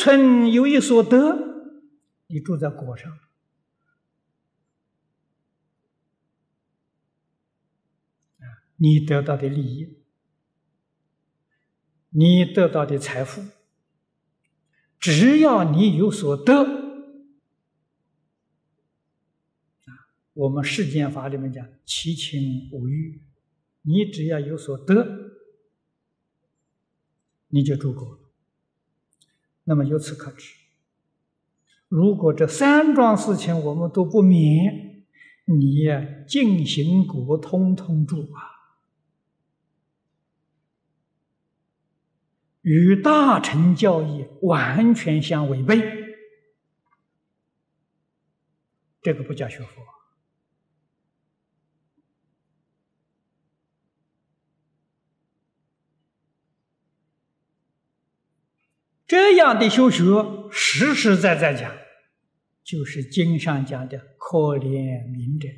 [0.00, 1.36] 存有一所得，
[2.28, 3.18] 你住在果上，
[8.76, 9.98] 你得到的利益，
[12.08, 13.42] 你得到的财富，
[14.98, 16.80] 只要你有所得。
[20.32, 23.22] 我们世间法里面讲七情五欲，
[23.82, 25.34] 你只要有所得，
[27.48, 28.19] 你就住够了。
[29.70, 30.52] 那么由此可知，
[31.86, 35.04] 如果这三桩事情我们都不免，
[35.44, 35.84] 你
[36.26, 38.50] 进行果通通住啊，
[42.62, 45.80] 与大乘教义完全相违背，
[49.00, 49.99] 这个不叫学佛。
[59.10, 60.04] 这样的修学，
[60.52, 61.72] 实实在在讲，
[62.62, 65.48] 就是经上讲的可怜悯者。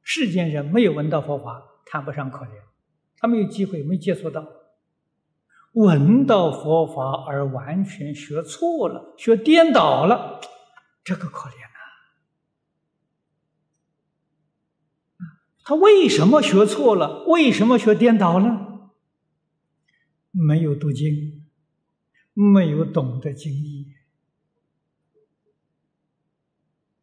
[0.00, 2.52] 世间人没有闻到佛法，谈不上可怜，
[3.18, 4.40] 他没有机会，没接触到；
[5.72, 10.40] 闻到佛法而完全学错了、学颠倒了，
[11.04, 11.80] 这个可怜呐！
[15.64, 17.24] 他为什么学错了？
[17.24, 18.90] 为什么学颠倒了？
[20.30, 21.39] 没有读经。
[22.40, 23.92] 没有懂得经义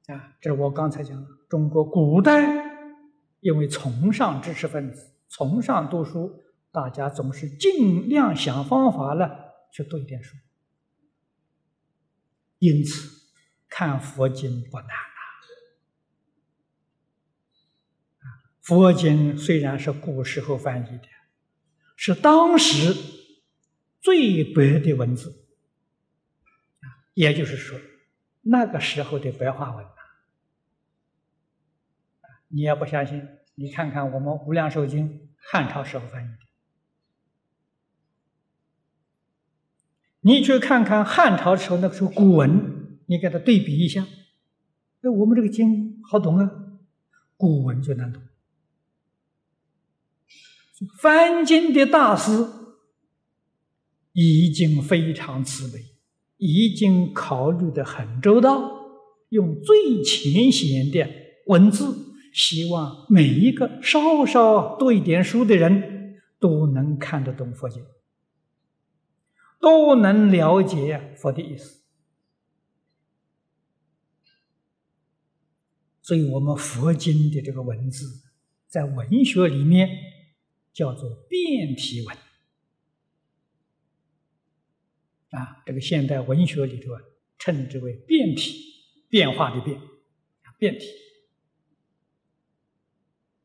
[0.07, 0.35] 啊！
[0.41, 2.65] 这是我刚才讲，中国古代
[3.41, 10.35] 因为崇尚知识分子，崇尚读书，大家总是尽量想方法了去读一点书，
[12.57, 13.07] 因此
[13.69, 14.87] 看佛经不难
[18.17, 18.25] 啊！
[18.61, 21.07] 佛经虽然是古时候翻译的，
[21.95, 23.16] 是当时。
[23.99, 25.45] 最白的文字，
[27.13, 27.79] 也就是说，
[28.41, 29.91] 那个时候的白话文呐，
[32.47, 36.37] 你要不相信，你看看我们《无量寿经》汉朝时候翻译的，
[40.21, 44.05] 你去看看汉朝时候那个时候古文，你给它对比一下，
[45.01, 46.49] 哎，我们这个经好懂啊，
[47.35, 48.21] 古文就难懂，
[51.01, 52.53] 翻经的大师。
[54.19, 55.79] 已经非常慈悲，
[56.37, 58.67] 已经考虑的很周到，
[59.29, 61.07] 用最浅显的
[61.45, 67.85] 文字，希望每一个稍稍读一点书的人都能看得懂佛经，
[69.61, 71.83] 都能了解佛的意思。
[76.01, 78.23] 所以，我们佛经的这个文字，
[78.67, 79.87] 在文学里面
[80.73, 82.17] 叫做变体文。
[85.31, 87.01] 啊，这个现代文学里头啊，
[87.37, 88.55] 称之为变体，
[89.09, 89.79] 变化的变，
[90.57, 90.85] 变体。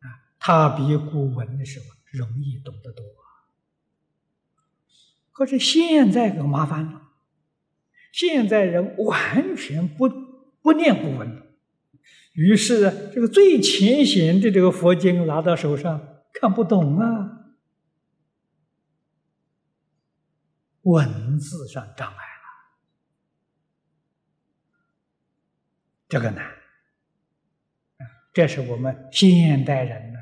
[0.00, 0.06] 啊，
[0.38, 3.04] 它比古文的时候容易懂得多。
[5.32, 7.08] 可是现在可麻烦了，
[8.12, 10.08] 现在人完全不
[10.60, 11.42] 不念古文，
[12.34, 17.41] 于是这个最浅显的这个佛经拿到手上看不懂啊。
[20.82, 22.46] 文字上障碍了，
[26.08, 26.52] 这个难，
[28.32, 30.18] 这是我们现代人呢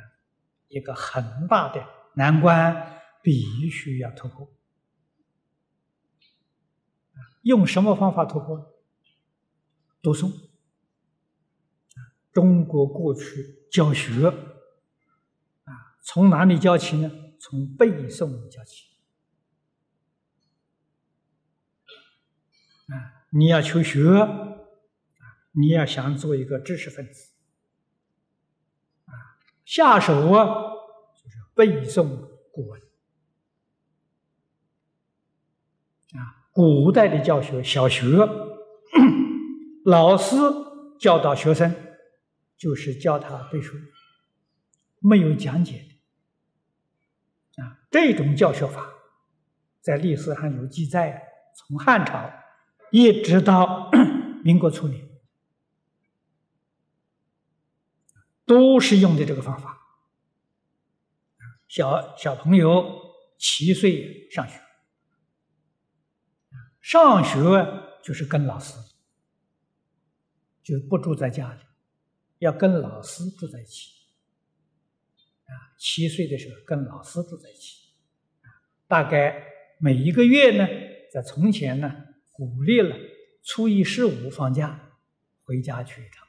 [0.69, 1.84] 一个很大的
[2.15, 4.48] 难关，必须要突破。
[7.42, 8.75] 用什么方法突破？
[10.03, 10.31] 读诵。
[12.32, 14.28] 中国过去教学
[15.65, 15.72] 啊，
[16.03, 17.10] 从哪里教起呢？
[17.41, 18.89] 从背诵教起。
[22.91, 24.66] 啊，你要求学，啊，
[25.53, 27.31] 你要想做一个知识分子，
[29.04, 29.15] 啊，
[29.65, 30.45] 下手啊，
[31.15, 32.09] 就是背诵
[32.51, 32.81] 古文，
[36.15, 38.09] 啊，古代的教学，小学
[39.84, 40.34] 老师
[40.98, 41.72] 教导学生，
[42.57, 43.77] 就是教他背书，
[44.98, 45.84] 没有讲解，
[47.54, 48.92] 啊，这种教学法，
[49.81, 51.22] 在历史上有记载，
[51.54, 52.28] 从汉朝。
[52.91, 53.91] 一直到
[54.42, 55.09] 民国初年，
[58.45, 59.78] 都是用的这个方法。
[61.69, 63.01] 小小朋友
[63.39, 64.60] 七岁上学，
[66.81, 67.39] 上学
[68.03, 68.75] 就是跟老师，
[70.65, 71.60] 就不住在家里，
[72.39, 73.92] 要跟老师住在一起。
[75.47, 77.92] 啊，七岁的时候跟老师住在一起，
[78.89, 79.47] 大概
[79.78, 80.66] 每一个月呢
[81.13, 81.92] 在从前呢，
[82.41, 82.97] 鼓励了
[83.42, 84.97] 初一十五放假
[85.45, 86.27] 回家去一趟，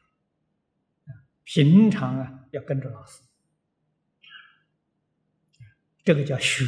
[1.46, 3.22] 平常啊要跟着老师，
[6.04, 6.66] 这个叫学，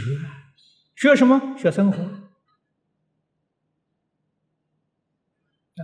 [0.95, 1.57] 学什么？
[1.57, 2.01] 学生活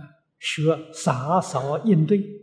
[0.38, 2.40] 学洒扫应对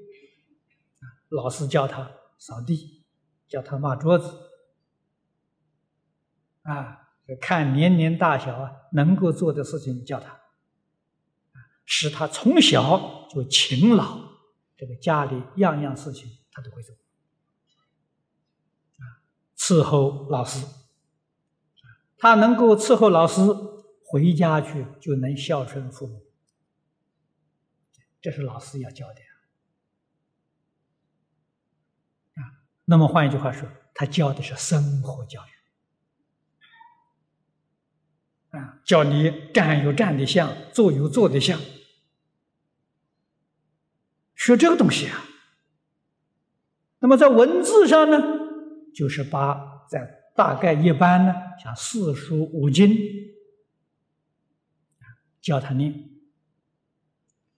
[1.29, 3.07] 老师教他扫地，
[3.47, 4.51] 教他抹桌子，
[6.61, 7.05] 啊。
[7.41, 10.39] 看年龄大小啊，能够做的事情教他，
[11.89, 14.19] 使他从小就勤劳，
[14.75, 16.93] 这个家里样样事情他都会做，
[18.97, 19.23] 啊，
[19.57, 20.67] 伺候老师，
[22.17, 23.39] 他能够伺候老师，
[24.05, 26.25] 回家去就能孝顺父母，
[28.21, 29.21] 这是老师要教的
[32.33, 32.51] 啊。
[32.83, 35.49] 那么换一句话说，他教的是生活教育。
[38.57, 41.59] 啊，叫你站有站的相，坐有坐的相，
[44.47, 45.25] 学这个东西啊。
[46.99, 48.17] 那么在文字上呢，
[48.93, 52.95] 就是把在大概一般呢，像四书五经，
[55.41, 56.09] 教他念，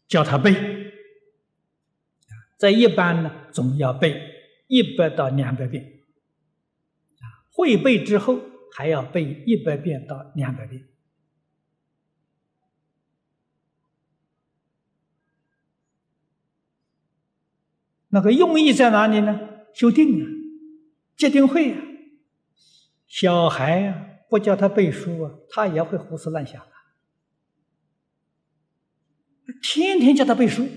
[0.07, 0.53] 教他背。
[2.57, 4.19] 在一般呢，总要背
[4.68, 6.01] 一百到两百遍。
[7.51, 8.39] 会背之后。
[8.71, 10.88] 还要背一百遍到两百遍，
[18.10, 19.40] 那个用意在哪里呢？
[19.74, 20.28] 修定啊，
[21.16, 21.82] 结定慧啊。
[23.08, 26.68] 小孩啊，不叫他背书啊，他也会胡思乱想啊。
[29.62, 30.68] 天天叫他背书，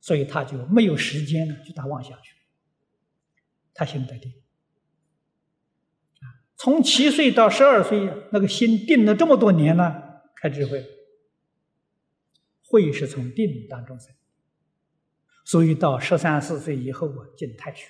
[0.00, 2.34] 所以他就没有时间呢，去打妄想去，
[3.74, 4.32] 他心得定。
[6.56, 10.82] 从七岁到十二岁，那个心定了这么多年了，开智慧。
[12.62, 14.14] 慧是从定当中生，
[15.44, 17.86] 所以到十三四岁以后啊，进太学。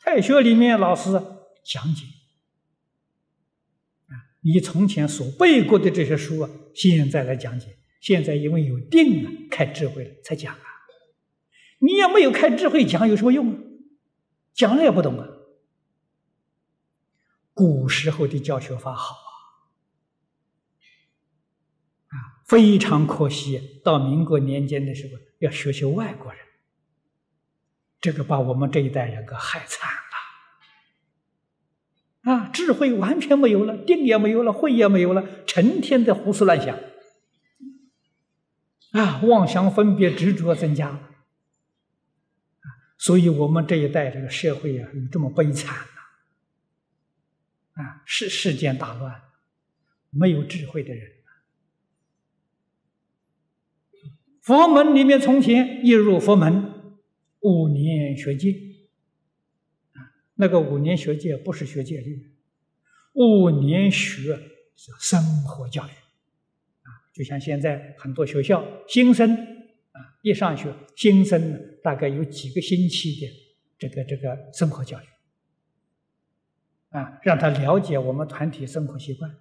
[0.00, 1.10] 太学里面老师
[1.62, 2.04] 讲解
[4.08, 7.78] 啊，你从前所背过的这些书啊，现在来讲解。
[8.00, 10.60] 现在因为有定啊，开智慧了才讲啊。
[11.78, 13.58] 你要没有开智慧讲有什么用啊？
[14.52, 15.26] 讲了也不懂啊。
[17.54, 19.22] 古时候的教学法好啊，
[22.08, 25.12] 啊，非常可惜，到民国年间的时候
[25.44, 26.40] 要学习外国人，
[28.00, 29.90] 这个把我们这一代人给害惨
[32.24, 36.78] 了，啊，智慧完全没有了，定也没有了，慧也没有了，成天的胡思乱想，
[38.92, 40.98] 啊，妄想分别执着增加，
[42.98, 45.86] 所以我们这一代这个社会啊，有这么悲惨。
[47.74, 49.20] 啊，世世间大乱，
[50.10, 51.10] 没有智慧的人。
[54.44, 56.70] 佛门里面从前一入佛门，
[57.40, 58.50] 五年学戒，
[59.94, 60.04] 啊，
[60.34, 62.30] 那个五年学戒不是学戒律，
[63.14, 64.38] 五年学
[64.76, 73.32] 是生活教育，啊，就像现在很多学校新生啊，一上学新生大概有几个星期的
[73.78, 75.04] 这个这个生活教育。
[76.90, 79.34] 啊，让他了解我们团体生活习惯。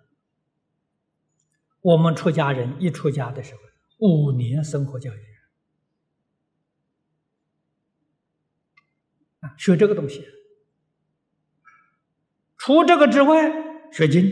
[1.82, 3.60] 我们出家人一出家的时候，
[4.00, 5.20] 五年生活教育，
[9.40, 10.26] 啊，学这个东西。
[12.58, 13.52] 除这个之外，
[13.92, 14.26] 学经，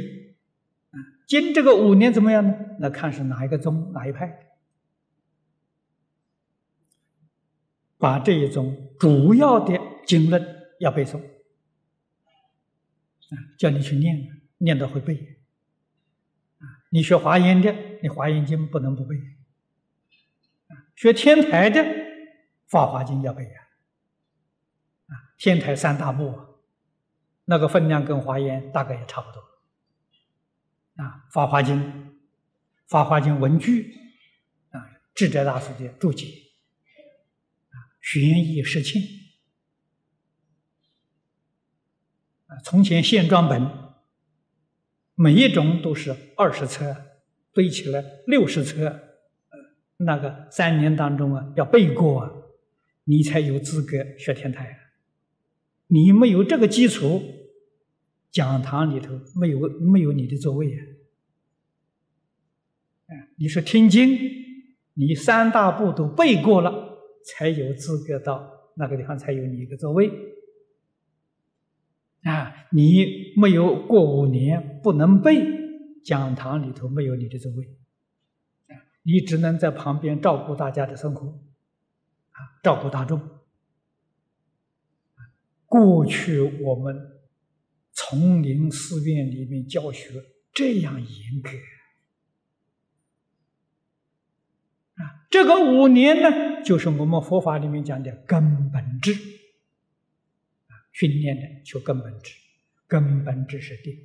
[0.92, 2.54] 啊，经这个五年怎么样呢？
[2.80, 4.56] 那看是哪一个宗哪一派，
[7.98, 10.44] 把这一种主要的经论
[10.80, 11.22] 要背诵。
[13.58, 15.16] 叫你去念，念到会背。
[16.58, 19.16] 啊，你学华严的，你华严经不能不背。
[20.96, 21.84] 学天台的，
[22.68, 23.60] 法华经要背啊。
[25.08, 26.34] 啊，天台三大部，
[27.46, 29.42] 那个分量跟华严大概也差不多。
[31.04, 32.20] 啊，法华经，
[32.88, 33.96] 法华经文句，
[34.70, 36.28] 啊，智者大师的注解，
[37.70, 39.02] 啊，玄义释庆。
[42.64, 43.72] 从前线装本，
[45.16, 47.16] 每一种都是二十册，
[47.54, 49.11] 背起来六十册。
[50.06, 52.32] 那个三年当中啊，要背过，啊，
[53.06, 54.78] 你才有资格学天台。
[55.88, 57.22] 你没有这个基础，
[58.32, 60.80] 讲堂里头没有没有你的座位啊。
[63.36, 64.18] 你说听经，
[64.94, 70.10] 你三大部都背过了，才有资格到那个地方才有你一个座位。
[72.24, 75.44] 啊，你没有过五年不能背，
[76.04, 77.68] 讲堂里头没有你的座位，
[79.04, 81.28] 你只能在旁边照顾大家的生活，
[82.32, 83.22] 啊，照顾大众。
[85.66, 87.22] 过去我们
[87.94, 90.22] 丛林寺院里面教学
[90.54, 91.50] 这样严格，
[95.02, 102.36] 啊，这个五年呢，就是我们佛法里面讲的根本智，啊，训练的求根本智，
[102.86, 103.98] 根本智是定。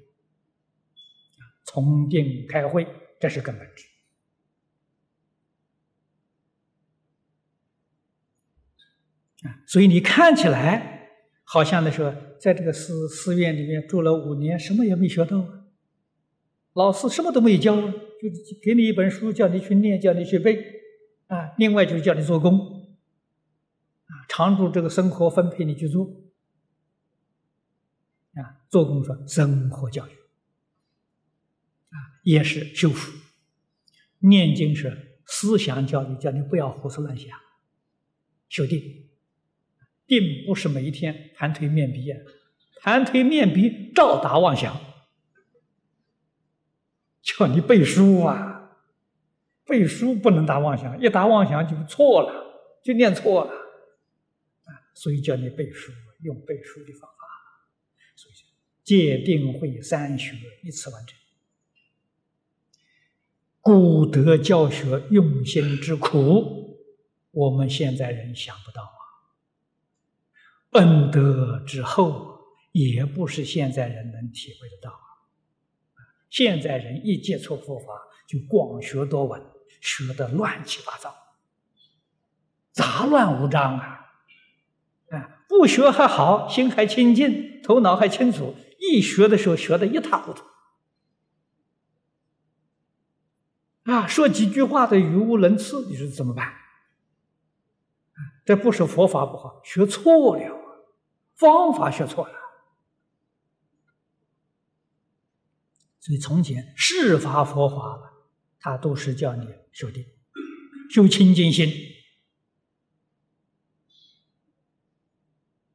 [1.65, 2.87] 从定开会，
[3.19, 3.85] 这是根本智
[9.47, 9.63] 啊！
[9.67, 11.11] 所以你看起来
[11.45, 15.67] 好像的说，在这个寺寺院里面住了五年，什么也没学到啊，
[16.73, 17.93] 老师什么都没教，就
[18.63, 20.83] 给你一本书，叫你去念，叫你去背
[21.29, 21.55] 啊。
[21.59, 22.59] 另外就是叫你做工
[24.07, 26.05] 啊，常住这个生活分配你去做
[28.35, 30.11] 啊，做工说生活教育。
[30.11, 33.13] 啊也是修复，
[34.19, 37.31] 念经是思想教育，叫你不要胡思乱想，
[38.49, 39.06] 修定。
[40.07, 42.19] 并不是每一天盘腿面壁啊，
[42.81, 44.81] 盘腿面壁照打妄想，
[47.23, 48.79] 叫你背书啊，
[49.67, 54.71] 背书不能打妄想，一打妄想就错了，就念错了啊。
[54.95, 55.91] 所以叫你背书，
[56.23, 57.17] 用背书的方法，
[58.15, 58.35] 所以
[58.85, 61.19] 戒定慧三学一次完成。
[63.61, 66.79] 古德教学用心之苦，
[67.33, 69.06] 我们现在人想不到啊。
[70.77, 72.39] 恩德之厚，
[72.73, 74.93] 也不是现在人能体会得到。
[76.29, 77.87] 现在人一接触佛法，
[78.27, 79.43] 就广学多闻，
[79.81, 81.15] 学的乱七八糟，
[82.73, 84.07] 杂乱无章啊。
[85.11, 90.45] 啊，不学还好，心还清净，头脑还清楚；一学的时候，学的一塌糊涂。
[93.85, 96.53] 啊，说几句话的语无伦次，你说怎么办？
[98.45, 100.56] 这不是佛法不好，学错了，
[101.37, 102.35] 方法学错了。
[106.01, 108.13] 所以从前释法佛法
[108.61, 110.05] 他都是叫你修定、
[110.91, 111.69] 修清净心。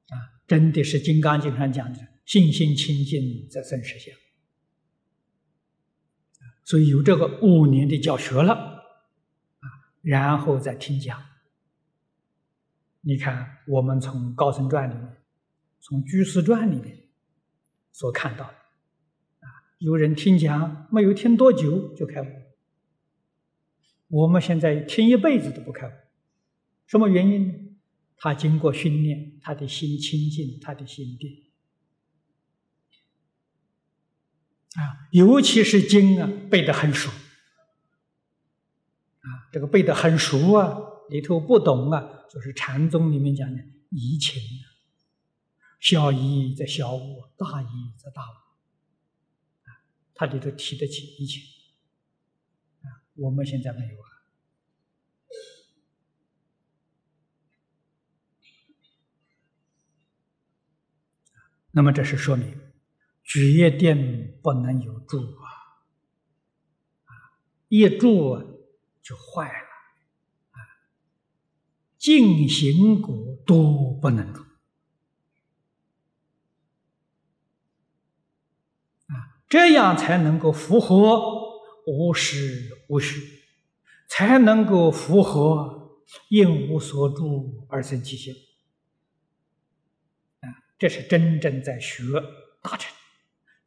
[0.07, 0.15] 啊，
[0.47, 4.15] 真的是《金刚经》上讲的“心心清净，则生实相”。
[6.63, 9.67] 所以有这个五年的教学了，啊，
[10.01, 11.21] 然后再听讲。
[13.01, 15.20] 你看，我们从《高僧传》里面，
[15.81, 17.09] 从《居士传》里面
[17.91, 19.47] 所看到的，啊，
[19.79, 22.27] 有人听讲没有听多久就开悟，
[24.07, 25.91] 我们现在听一辈子都不开悟，
[26.85, 27.53] 什么原因呢？
[28.17, 31.47] 他经过训练，他的心清净，他的心定。
[34.75, 40.77] 啊，尤其是经啊，背得很熟，啊，这个背得很熟啊，
[41.09, 43.57] 里头不懂啊，就是禅宗里面讲的
[43.89, 44.39] 移情，
[45.81, 48.35] 小一则小悟，大一则大悟，
[49.67, 49.83] 啊，
[50.13, 51.43] 他里头提得起移情，
[52.83, 54.07] 啊，我们现在没有啊。
[61.71, 62.57] 那么这是说明。
[63.23, 65.47] 决定不能有住啊！
[67.05, 68.67] 啊，一住
[69.01, 69.69] 就坏了
[70.49, 70.59] 啊！
[71.97, 74.41] 净行果都不能住
[79.07, 81.21] 啊，这样才能够符合
[81.85, 83.19] 无实无虚，
[84.07, 88.33] 才能够符合应无所住而生其心
[90.39, 90.47] 啊！
[90.79, 92.03] 这是真正在学
[92.61, 92.89] 大乘。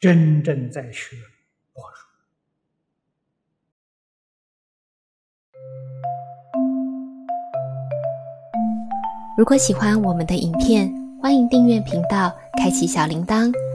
[0.01, 1.17] 真正在学
[1.75, 1.83] 佛。
[9.37, 13.53] 如果喜欢我们的影片，欢迎订阅频道，开启小铃铛，